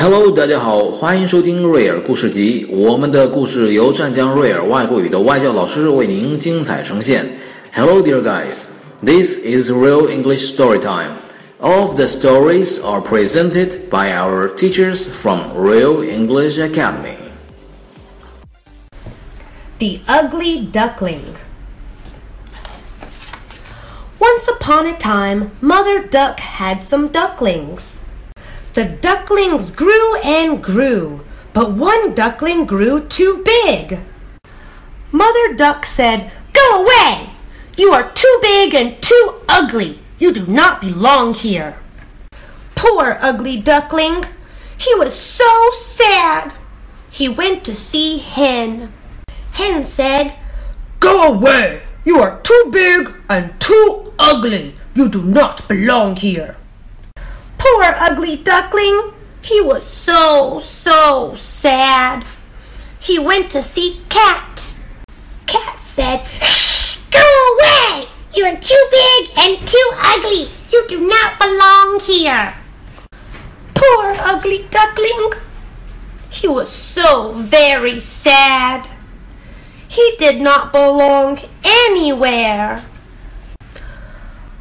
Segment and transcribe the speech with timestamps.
[0.00, 2.66] Hello，大家好，欢迎收听瑞尔故事集。
[2.70, 7.26] 我们的故事由湛江瑞尔外国语的外教老师为您精彩呈现。
[7.74, 8.64] Hello, dear guys.
[9.02, 11.16] This is Real English Story Time.
[11.60, 17.16] All of the stories are presented by our teachers from Real English Academy.
[19.78, 21.36] The Ugly Duckling.
[24.18, 27.99] Once upon a time, Mother Duck had some ducklings.
[28.73, 33.99] The ducklings grew and grew, but one duckling grew too big.
[35.11, 37.31] Mother Duck said, Go away!
[37.75, 39.99] You are too big and too ugly.
[40.19, 41.75] You do not belong here.
[42.75, 44.23] Poor ugly duckling.
[44.77, 46.53] He was so sad.
[47.09, 48.93] He went to see Hen.
[49.51, 50.33] Hen said,
[51.01, 51.81] Go away!
[52.05, 54.75] You are too big and too ugly.
[54.93, 56.55] You do not belong here.
[57.61, 59.13] Poor ugly duckling.
[59.43, 62.25] He was so, so sad.
[62.99, 64.73] He went to see Cat.
[65.45, 66.25] Cat said,
[67.11, 68.07] go away!
[68.33, 70.49] You are too big and too ugly.
[70.71, 72.55] You do not belong here.
[73.75, 75.33] Poor ugly duckling.
[76.31, 78.87] He was so very sad.
[79.87, 82.85] He did not belong anywhere.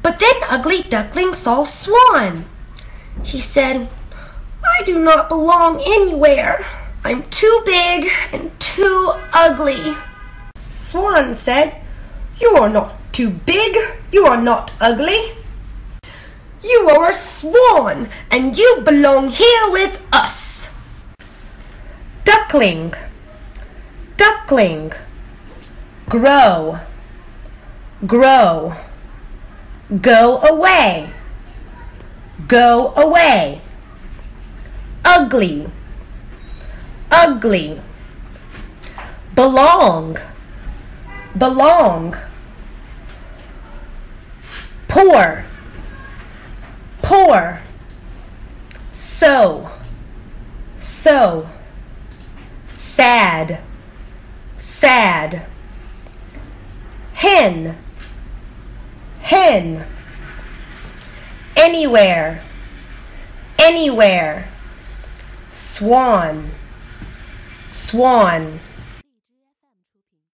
[0.00, 2.44] But then Ugly Duckling saw Swan.
[3.24, 3.88] He said,
[4.64, 6.64] I do not belong anywhere.
[7.04, 9.96] I'm too big and too ugly.
[10.70, 11.80] Swan said,
[12.40, 13.76] You are not too big.
[14.12, 15.32] You are not ugly.
[16.62, 20.68] You are a swan and you belong here with us.
[22.24, 22.92] Duckling,
[24.16, 24.92] duckling,
[26.08, 26.80] grow,
[28.04, 28.74] grow,
[30.02, 31.12] go away
[32.48, 33.60] go away.
[35.04, 35.68] Ugly,
[37.10, 37.80] ugly.
[39.34, 40.16] Belong,
[41.36, 42.16] belong.
[44.88, 45.44] Poor,
[47.02, 47.62] poor.
[48.92, 49.70] So,
[50.78, 51.48] so.
[52.72, 53.60] Sad,
[54.58, 55.42] sad.
[57.14, 57.76] Hen,
[59.20, 59.86] hen
[61.76, 62.42] anywhere,
[63.58, 64.48] anywhere.
[65.52, 66.50] Swan,
[67.68, 68.60] swan.